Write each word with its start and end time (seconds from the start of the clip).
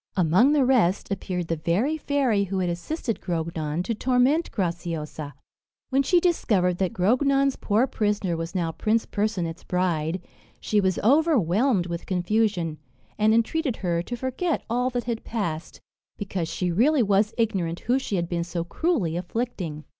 Among 0.17 0.53
the 0.53 0.65
rest, 0.65 1.11
appeared 1.11 1.47
the 1.47 1.57
very 1.57 1.95
fairy 1.95 2.45
who 2.45 2.57
had 2.57 2.71
assisted 2.71 3.21
Grognon 3.21 3.83
to 3.83 3.93
torment 3.93 4.49
Graciosa. 4.49 5.33
When 5.91 6.01
she 6.01 6.19
discovered 6.19 6.79
that 6.79 6.91
Grognon's 6.91 7.55
poor 7.55 7.85
prisoner 7.85 8.35
was 8.35 8.55
now 8.55 8.71
Prince 8.71 9.05
Percinet's 9.05 9.63
bride, 9.63 10.19
she 10.59 10.81
was 10.81 10.97
overwhelmed 11.03 11.85
with 11.85 12.07
confusion, 12.07 12.79
and 13.19 13.31
entreated 13.31 13.75
her 13.85 14.01
to 14.01 14.15
forget 14.17 14.63
all 14.71 14.89
that 14.89 15.03
had 15.03 15.23
passed, 15.23 15.79
because 16.17 16.47
she 16.49 16.71
really 16.71 17.03
was 17.03 17.31
ignorant 17.37 17.81
who 17.81 17.99
she 17.99 18.15
had 18.15 18.27
been 18.27 18.43
so 18.43 18.63
cruelly 18.63 19.15
afflicting. 19.15 19.83